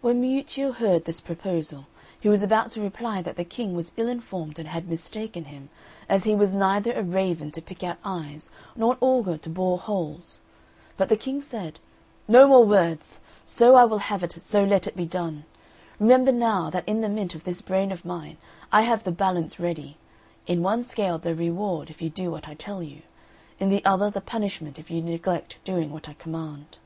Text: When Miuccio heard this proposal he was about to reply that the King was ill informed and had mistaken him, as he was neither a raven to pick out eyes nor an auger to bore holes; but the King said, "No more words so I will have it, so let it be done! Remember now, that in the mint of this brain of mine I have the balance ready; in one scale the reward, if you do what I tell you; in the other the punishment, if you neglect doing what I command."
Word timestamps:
When 0.00 0.22
Miuccio 0.22 0.72
heard 0.72 1.04
this 1.04 1.20
proposal 1.20 1.84
he 2.18 2.30
was 2.30 2.42
about 2.42 2.70
to 2.70 2.80
reply 2.80 3.20
that 3.20 3.36
the 3.36 3.44
King 3.44 3.74
was 3.74 3.92
ill 3.98 4.08
informed 4.08 4.58
and 4.58 4.66
had 4.68 4.88
mistaken 4.88 5.44
him, 5.44 5.68
as 6.08 6.24
he 6.24 6.34
was 6.34 6.54
neither 6.54 6.92
a 6.94 7.02
raven 7.02 7.50
to 7.50 7.60
pick 7.60 7.82
out 7.84 7.98
eyes 8.02 8.48
nor 8.74 8.92
an 8.94 8.98
auger 9.02 9.36
to 9.36 9.50
bore 9.50 9.76
holes; 9.76 10.38
but 10.96 11.10
the 11.10 11.16
King 11.18 11.42
said, 11.42 11.78
"No 12.26 12.48
more 12.48 12.64
words 12.64 13.20
so 13.44 13.74
I 13.74 13.84
will 13.84 13.98
have 13.98 14.24
it, 14.24 14.32
so 14.32 14.64
let 14.64 14.86
it 14.86 14.96
be 14.96 15.04
done! 15.04 15.44
Remember 15.98 16.32
now, 16.32 16.70
that 16.70 16.88
in 16.88 17.02
the 17.02 17.10
mint 17.10 17.34
of 17.34 17.44
this 17.44 17.60
brain 17.60 17.92
of 17.92 18.02
mine 18.06 18.38
I 18.72 18.80
have 18.80 19.04
the 19.04 19.12
balance 19.12 19.60
ready; 19.60 19.98
in 20.46 20.62
one 20.62 20.82
scale 20.82 21.18
the 21.18 21.34
reward, 21.34 21.90
if 21.90 22.00
you 22.00 22.08
do 22.08 22.30
what 22.30 22.48
I 22.48 22.54
tell 22.54 22.82
you; 22.82 23.02
in 23.58 23.68
the 23.68 23.84
other 23.84 24.08
the 24.08 24.22
punishment, 24.22 24.78
if 24.78 24.90
you 24.90 25.02
neglect 25.02 25.58
doing 25.64 25.90
what 25.92 26.08
I 26.08 26.14
command." 26.14 26.78